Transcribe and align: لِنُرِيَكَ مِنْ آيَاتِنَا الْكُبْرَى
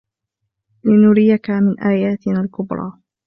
لِنُرِيَكَ 0.83 1.49
مِنْ 1.49 1.79
آيَاتِنَا 1.79 2.41
الْكُبْرَى 2.41 2.93